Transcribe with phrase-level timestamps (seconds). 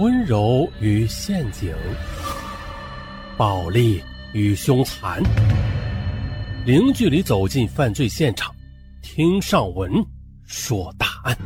[0.00, 1.74] 温柔与陷阱，
[3.36, 5.22] 暴力与凶残，
[6.64, 8.50] 零距离走进犯罪现场，
[9.02, 9.92] 听上文
[10.46, 11.36] 说大案。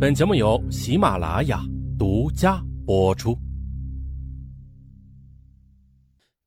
[0.00, 1.60] 本节目由喜马拉雅
[1.98, 3.36] 独家播出。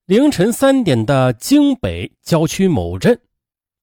[0.06, 3.20] 凌晨三点的京北郊区某镇，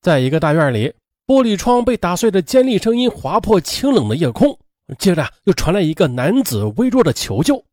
[0.01, 0.95] 在一个大院里，
[1.27, 4.59] 玻璃窗被打碎的尖利声音划破清冷的夜空。
[4.99, 7.65] 接着又传来一个男子微弱的求救：“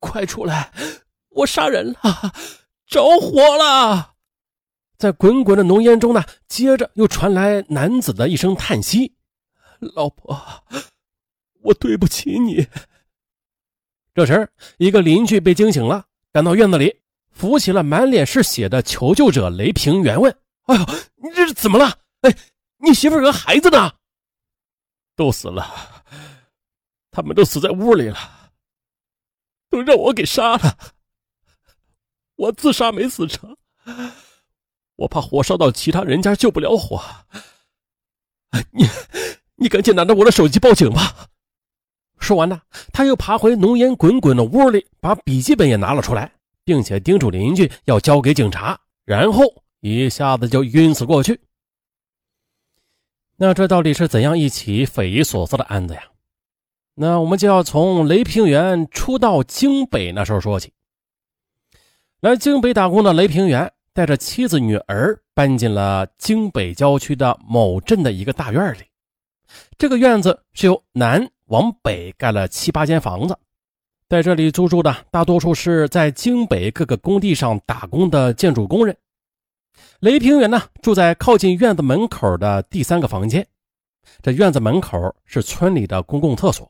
[0.00, 0.72] 快出来，
[1.30, 2.32] 我杀人了，
[2.86, 4.14] 着火了！”
[4.98, 9.14] 在滚滚的浓烟中呢，接着又传来男子的一声叹息
[9.78, 10.64] ：“老婆，
[11.62, 12.66] 我对不起你。”
[14.12, 20.84] 这时，一个邻居被惊醒了，赶到院子里，扶起了满脸是血的求救者雷平原，问：“哎呦，
[21.22, 21.96] 你这是怎么了？
[22.22, 22.36] 哎，
[22.78, 23.92] 你媳妇和孩子呢？
[25.14, 25.94] 都死了。”
[27.18, 28.52] 他们都死在屋里了，
[29.68, 30.78] 都让我给杀了。
[32.36, 33.56] 我自杀没死成，
[34.94, 37.02] 我怕火烧到其他人家救不了火。
[38.70, 38.84] 你，
[39.56, 41.28] 你赶紧拿着我的手机报警吧。
[42.20, 46.32] 说完呢，他又爬回浓烟滚滚的屋里，把笔记本也拿了出来，
[46.62, 49.42] 并且叮嘱邻居要交给警察，然后
[49.80, 51.40] 一下子就晕死过去。
[53.38, 56.02] 那这到底是怎样一起匪夷所思的案子呀？
[57.00, 60.72] 那我们就要从雷平原初到京北那时候说起。
[62.18, 68.80] 来京北打工的雷平原带着妻子女儿搬进了京北郊区的某镇的一个大院里。
[69.78, 73.38] 这个院子是由南往北盖了七八间房子，
[74.08, 78.96] 在这里租住的大多数是在京北各个工地上打工的建筑工人。
[80.00, 83.46] 雷平原呢住在靠近院子门口的第三个房间，
[84.20, 86.68] 这院子门口是村里的公共厕所。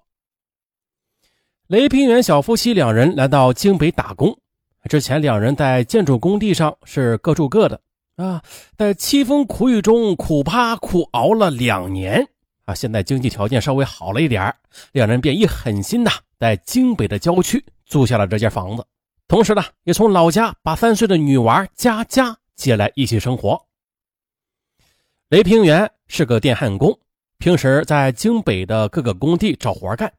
[1.68, 4.34] 雷平原小夫妻两人来到京北打工，
[4.88, 7.78] 之前两人在建筑工地上是各住各的
[8.16, 8.42] 啊，
[8.74, 12.26] 在凄风苦雨中苦趴苦熬了两年
[12.64, 14.54] 啊，现在经济条件稍微好了一点
[14.92, 18.82] 两人便一狠心呐，在京北的郊区租下了这间房子，
[19.28, 23.62] 同时呢，也从老家把三岁的女娃佳佳接来一起生活。
[25.28, 26.98] 雷平原是个电焊工，
[27.36, 30.10] 平时在京北的各个工地找活干。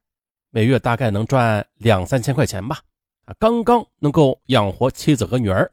[0.52, 2.80] 每月大概能赚两三千块钱吧，
[3.26, 5.72] 啊，刚刚能够养活妻子和女儿。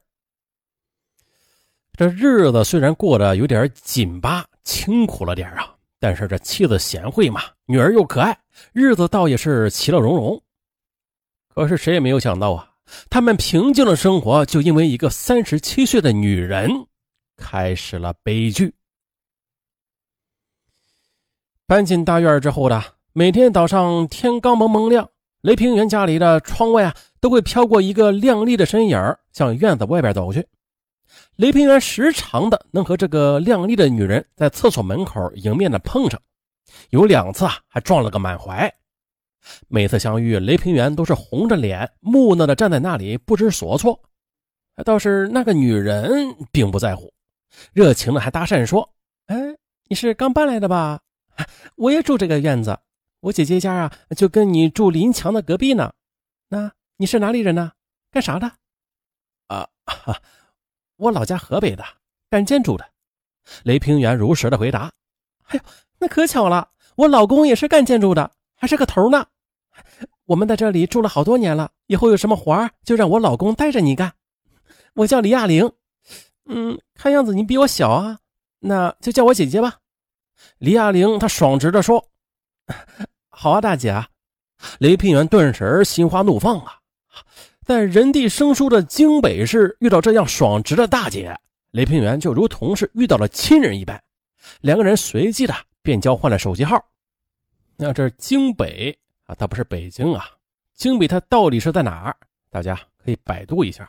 [1.95, 8.39] 这日子虽然过得有点紧巴、清苦了点啊，但是这妻子贤惠嘛，女儿又可爱，
[8.75, 10.43] 日子倒也是其乐融融。
[11.49, 12.71] 可是谁也没有想到啊，
[13.09, 16.71] 他们平静的生活就因为一个三十七岁的女人
[17.35, 18.75] 开始了悲剧。
[21.67, 22.96] 搬进大院之后的。
[23.19, 25.09] 每天早上天刚蒙蒙亮，
[25.41, 29.01] 雷平原家里的窗外啊都会飘过一个靓丽的身影
[29.33, 30.47] 向院子外边走去。
[31.37, 36.21] 雷平原时常的能和这个靓丽的女人在厕所门口迎面的碰上，
[36.91, 38.71] 有两次啊还撞了个满怀。
[39.67, 43.99] 每次相遇，雷平原都是红着脸，木讷的站在那里不知所措。
[44.85, 46.13] 倒是那个女人
[46.53, 47.11] 并不在乎，
[47.73, 48.87] 热情的还搭讪说
[49.29, 49.57] ：“哎，
[49.89, 51.01] 你是刚搬来的吧？
[51.77, 52.79] 我也住这个院子。”
[53.21, 55.93] 我姐姐家啊，就跟你住临墙的隔壁呢。
[56.49, 57.73] 那你是哪里人呢？
[58.11, 58.53] 干啥的？
[59.49, 59.69] 啊，
[60.97, 61.85] 我老家河北的，
[62.31, 62.89] 干建筑的。
[63.65, 64.93] 雷平原如实的回答。
[65.47, 65.61] 哎呦，
[65.99, 69.27] 那可巧了，我老公也是干建筑的，还是个头呢。
[70.27, 74.15] 我们在这里住了好多年了，以后有什么活就让我老公带着你干。
[74.95, 75.73] 我叫李亚玲，
[76.47, 78.21] 嗯，看样子你比我小啊，
[78.61, 79.81] 那就叫我姐姐吧。
[80.59, 82.09] 李亚玲她爽直的说。
[83.29, 84.09] 好啊，大姐啊！
[84.79, 86.79] 雷平原顿时心花怒放啊，
[87.63, 91.39] 在人地生疏的京北市遇到这样爽直的大姐，
[91.73, 94.03] 雷平原就如同是遇到了亲人一般。
[94.61, 96.83] 两个人随即的便交换了手机号。
[97.77, 98.97] 那这京北
[99.27, 100.25] 啊，它不是北京啊，
[100.75, 102.17] 京北它到底是在哪儿？
[102.49, 102.75] 大家
[103.05, 103.89] 可以百度一下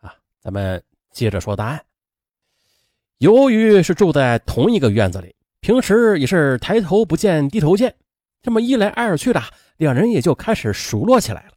[0.00, 0.14] 啊。
[0.40, 1.82] 咱们接着说答案。
[3.18, 7.94] 由于是住在同一个院子里，平时也是抬头不见低头见。
[8.42, 9.40] 这么一来二去的，
[9.76, 11.52] 两人也就开始熟络起来了。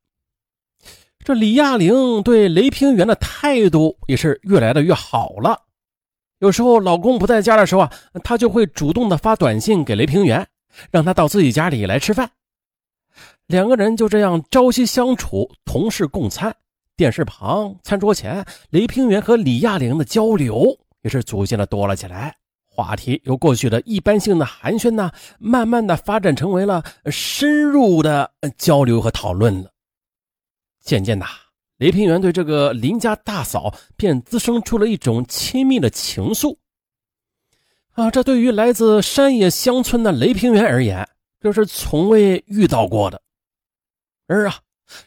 [1.20, 5.64] 这李亚玲对雷平原的态度也是越来的越好了。
[6.40, 7.92] 有时候老公不在家的时候啊，
[8.24, 10.48] 她就会主动的发短信给雷平原，
[10.92, 12.30] 让他到自己家里来吃饭。
[13.48, 16.56] 两个人就这样朝夕相处，同事共餐。
[16.98, 22.36] 电视旁、餐桌前，雷平原和李亚玲的交流也是逐渐的多了起来，
[22.76, 29.72] 话题由过去的一般性的寒暄呢，慢慢的发展成为了深入的交流和讨论了。
[30.82, 31.26] 渐渐的，
[31.78, 36.58] 雷平原对这个邻家大嫂便滋生出了一种亲密的情愫。
[37.94, 41.08] 啊，这对于来自山野乡村的雷平原而言，
[41.40, 43.22] 这是从未遇到过的。
[44.28, 44.60] 而啊，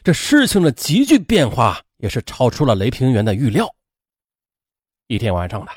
[0.03, 3.69] 这事情的急剧变化也是超出了雷平原的预料。
[5.07, 5.71] 一天晚上的，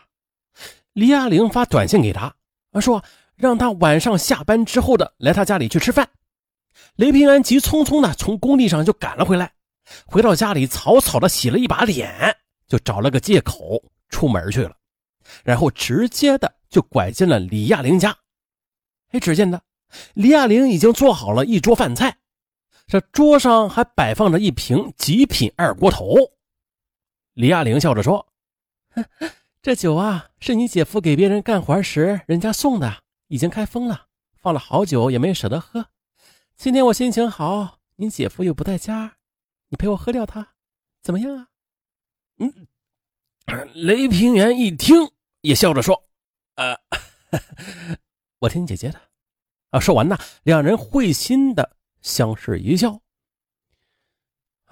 [0.93, 2.35] 李亚玲发短信给他，
[2.81, 3.03] 说
[3.37, 6.09] 让他晚上下班之后的来他家里去吃饭。
[6.97, 9.53] 雷平安急匆匆的从工地上就赶了回来。
[10.07, 12.37] 回到家里，草草的洗了一把脸，
[12.69, 14.77] 就找了个借口出门去了，
[15.45, 18.17] 然后直接的就拐进了李亚玲家。
[19.11, 19.61] 哎，只见的
[20.15, 22.17] 李亚玲已经做好了一桌饭菜，
[22.87, 26.15] 这桌上还摆放着一瓶极品二锅头。
[27.35, 28.27] 李亚玲笑着说
[29.63, 35.87] ：“这酒啊，是你姐夫给别人干活时人家送的，已经开封了，放了好久也没舍得喝。
[36.57, 39.19] 今天我心情好，你姐夫又不在家。”
[39.71, 40.55] 你陪我喝掉它，
[41.01, 41.47] 怎么样啊？
[42.39, 42.67] 嗯，
[43.75, 44.97] 雷平原一听
[45.43, 46.09] 也笑着说
[46.57, 46.77] ：“呃，
[48.41, 49.01] 我听姐姐的。”
[49.71, 53.01] 啊，说完呢，两人会心的相视一笑。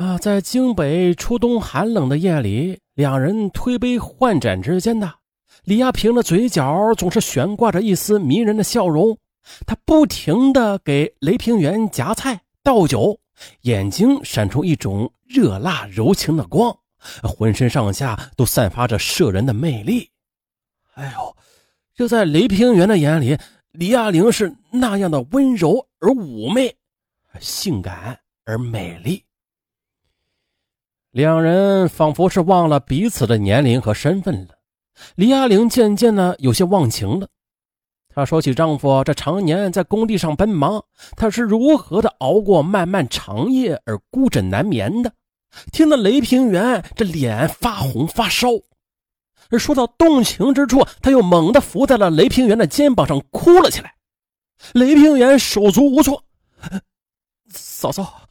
[0.01, 5.17] 啊，在京北初冬寒冷的夜里，两人推杯换盏之间的
[5.65, 9.19] 李亚平的嘴角总是悬挂着一丝迷人的笑容，
[9.67, 13.21] 他不停的给雷平原夹菜倒酒。
[13.63, 16.75] 眼睛闪出一种热辣柔情的光，
[17.23, 20.09] 浑身上下都散发着摄人的魅力。
[20.95, 21.37] 哎呦，
[21.95, 23.37] 就在雷平原的眼里，
[23.73, 26.75] 李亚玲是那样的温柔而妩媚，
[27.39, 29.23] 性感而美丽。
[31.11, 34.55] 两人仿佛是忘了彼此的年龄和身份了。
[35.17, 37.29] 李亚玲渐渐的有些忘情了。
[38.15, 40.85] 她说起丈夫这常年在工地上奔忙，
[41.17, 45.13] 她是如何的熬过漫漫长夜而孤枕难眠的。
[45.73, 48.49] 听得雷平原这脸发红发烧，
[49.51, 53.95] 而说到动情之处，他又猛地伏在了雷平原的肩膀上哭了起来。
[54.75, 56.23] 雷平原手足无措，
[57.53, 58.30] 嫂嫂。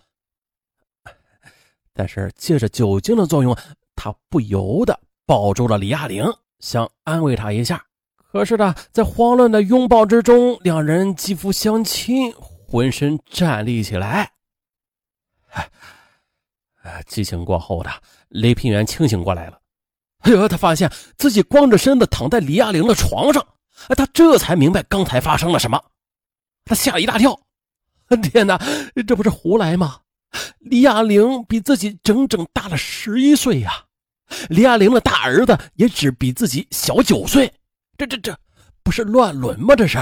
[1.99, 3.53] 但是借着酒精的作用，
[3.93, 6.23] 他不由得抱住了李亚玲，
[6.61, 7.83] 想安慰她一下。
[8.31, 14.31] 可是呢，在慌乱的拥抱之中，两人肌肤相亲，浑身站立起来。
[15.51, 15.69] 哎，
[17.05, 17.91] 激情过后的
[18.29, 19.59] 雷平原清醒过来了。
[20.19, 23.45] 哎呦，他发现自己光着身子躺在李亚玲的床上，
[23.89, 25.83] 他这才明白刚才发生了什么。
[26.63, 27.37] 他吓了一大跳。
[28.31, 28.57] 天哪，
[29.05, 29.99] 这不是胡来吗？
[30.59, 33.85] 李亚玲比自己整整大了十一岁呀！
[34.49, 37.51] 李亚玲的大儿子也只比自己小九岁。
[37.97, 38.37] 这这这
[38.83, 39.75] 不是乱伦吗？
[39.75, 39.97] 这是，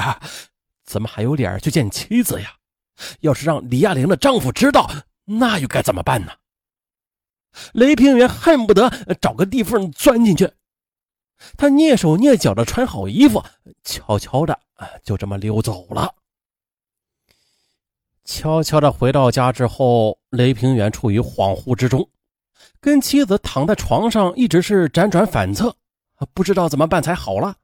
[0.85, 2.53] 怎么还有脸去见妻子呀？
[3.21, 4.89] 要是让李亚玲的丈夫知道，
[5.25, 6.31] 那又该怎么办呢？
[7.73, 8.89] 雷平原恨不得
[9.21, 10.51] 找个地缝钻进去。
[11.55, 13.43] 他蹑手蹑脚的穿好衣服，
[13.83, 14.59] 悄悄的
[15.03, 16.13] 就这么溜走了。
[18.27, 22.07] 悄悄的回到家之后，雷平原处于恍惚之中，
[22.81, 25.73] 跟妻子躺在床上，一直是辗转反侧，
[26.33, 27.55] 不知道怎么办才好了。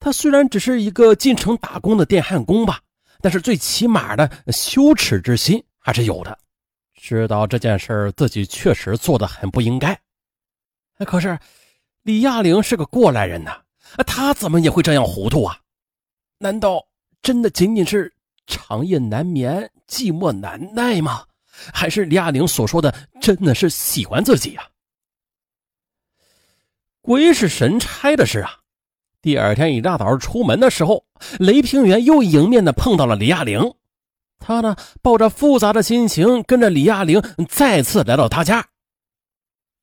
[0.00, 2.80] 他虽然只是一个进城打工的电焊工吧，
[3.20, 6.36] 但是最起码的羞耻之心还是有的。
[6.94, 9.96] 知道这件事自己确实做的很不应该。
[11.06, 11.38] 可是
[12.02, 13.62] 李亚玲是个过来人呐，
[14.06, 15.56] 他怎么也会这样糊涂啊？
[16.38, 16.84] 难道
[17.22, 18.12] 真的仅仅是
[18.46, 21.24] 长夜难眠、寂寞难耐吗？
[21.72, 24.62] 还是李亚玲所说的真的是喜欢自己呀？
[27.00, 28.58] 鬼使神差的是啊！
[29.20, 31.04] 第二天一大早出门的时候，
[31.38, 33.60] 雷平原又迎面的碰到了李亚玲。
[34.38, 38.66] 他呢，抱着复杂的心情，跟着李亚玲再次来到他家。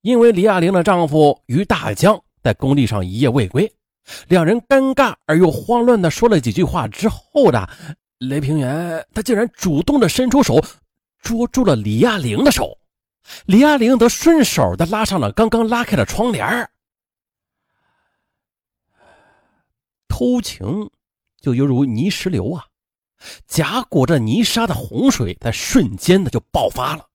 [0.01, 3.71] 因为李亚玲的丈夫于大江在工地上一夜未归，
[4.27, 7.69] 两人尴尬而又慌乱的说了几句话之后的，
[8.19, 10.63] 雷平原他竟然主动的伸出手
[11.21, 12.77] 捉住了李亚玲的手，
[13.45, 16.69] 李亚玲则顺手的拉上了刚刚拉开的窗帘
[20.07, 20.89] 偷情
[21.39, 22.65] 就犹如泥石流啊，
[23.47, 27.07] 夹裹着泥沙的洪水在瞬间的就爆发了，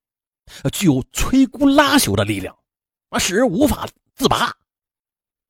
[0.73, 2.57] 具有摧枯拉朽的力量，
[3.11, 4.51] 啊，使人无法自拔。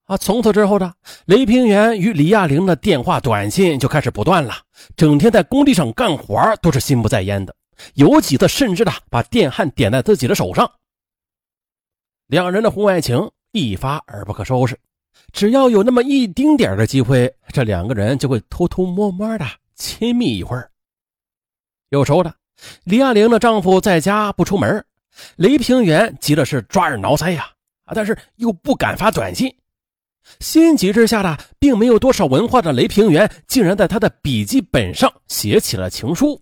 [0.04, 0.92] 啊，从此之后呢，
[1.24, 4.54] 雷平原与李亚玲的电话、短信就开始不断了，
[4.96, 7.56] 整天在工地上干活都是心不在焉的，
[7.94, 10.70] 有几次甚至的把电焊点在自己的手上。
[12.26, 14.78] 两人的婚外情一发而不可收拾。
[15.32, 20.70] 只要有那么一丁点的机会，这两个人就会偷偷摸摸的亲密一会儿。
[21.88, 22.34] 有时候呢，
[22.84, 24.84] 李亚玲的丈夫在家不出门，
[25.36, 27.46] 雷平原急的是抓耳挠腮呀，
[27.84, 29.54] 啊，但是又不敢发短信。
[30.40, 36.40] 心急之下的，并没有多少文化的雷平原，竟然在他的笔记本上写起了情书，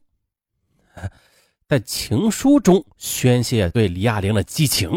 [1.69, 4.91] 在情书中宣泄对李亚玲的激情。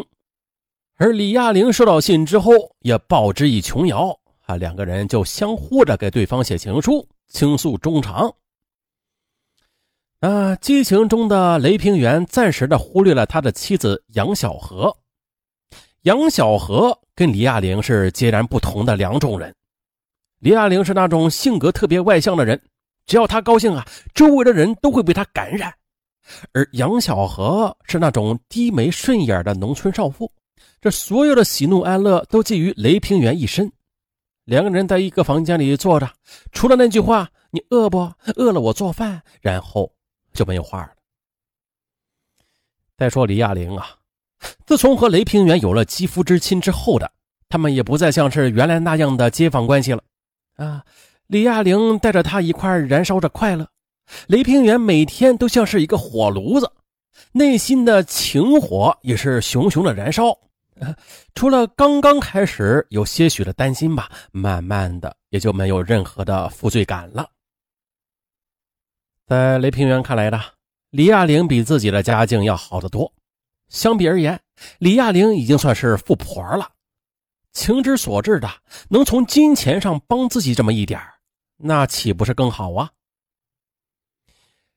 [0.97, 8.33] 而李亚玲收到信之后，也报之以琼瑶啊，两个人就相互着给对方写情书，倾诉衷肠。
[10.21, 14.95] 啊，激情中的雷平原暂时的忽略了他的妻子杨小河。
[16.05, 19.53] 杨小河跟李亚玲是截然不同的两种人。
[20.37, 22.61] 李亚玲是那种性格特别外向的人，
[23.07, 23.83] 只要她高兴啊，
[24.13, 25.71] 周围的人都会被她感染；
[26.53, 30.31] 而杨小河是那种低眉顺眼的农村少妇。
[30.79, 33.71] 这所有的喜怒哀乐都寄于雷平原一身。
[34.43, 36.07] 两个人在一个房间里坐着，
[36.51, 37.97] 除了那句话“你饿不？
[38.35, 39.91] 饿了我做饭”，然后
[40.33, 40.91] 就没有话了。
[42.95, 43.97] 再说李亚玲啊，
[44.65, 47.11] 自从和雷平原有了肌肤之亲之后的，
[47.49, 50.03] 他们也不再像是原来那样的街坊关系了。
[50.55, 50.83] 啊，
[51.27, 53.67] 李亚玲带着他一块燃烧着快乐，
[54.27, 56.71] 雷平原每天都像是一个火炉子，
[57.31, 60.37] 内心的情火也是熊熊的燃烧。
[61.33, 67.29] 除了刚刚开始有些许的担心吧，慢慢的也就没有任何的负罪感了。
[69.25, 70.41] 在雷平原看来呢，
[70.89, 73.11] 李亚玲比自己的家境要好得多。
[73.75, 74.39] 相比而言，
[74.79, 76.69] 李亚玲已经算是富婆了。
[77.51, 78.49] 情之所至的，
[78.87, 80.99] 能从金钱上帮自己这么一点
[81.57, 82.91] 那岂不是更好啊？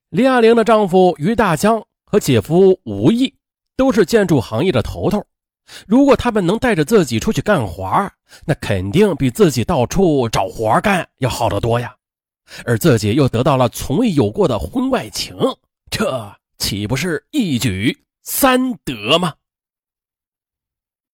[0.08, 3.32] 李亚玲的丈夫于大江和姐夫吴毅
[3.76, 5.24] 都是建筑行业的头头。
[5.86, 8.10] 如果他们能带着自己出去干活，
[8.44, 11.94] 那肯定比自己到处找活干要好得多呀。
[12.64, 15.36] 而自己又得到了从未有过的婚外情，
[15.88, 17.96] 这岂不是一举
[18.30, 19.32] 三德吗？